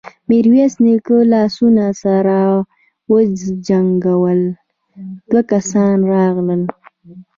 ميرويس 0.29 0.73
نيکه 0.83 1.17
لاسونه 1.31 1.85
سره 2.03 2.39
وجنګول، 3.11 4.41
دوه 5.29 5.41
کسان 5.51 5.97
راغلل. 6.11 6.61